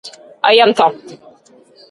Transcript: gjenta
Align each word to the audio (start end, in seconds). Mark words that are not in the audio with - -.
gjenta 0.53 0.85